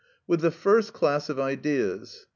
With 0.25 0.41
the 0.41 0.49
first 0.49 0.93
class 0.93 1.29
of 1.29 1.39
ideas, 1.39 2.21
_i. 2.23 2.25